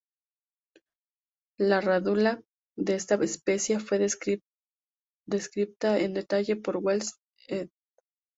La 1.59 1.79
rádula 1.79 2.41
de 2.75 2.95
esta 2.95 3.23
especie 3.23 3.79
fue 3.79 3.99
descripta 3.99 4.43
en 5.99 6.15
detalle 6.15 6.55
por 6.55 6.77
Wells 6.77 7.19
et 7.47 7.69
al. 7.69 7.69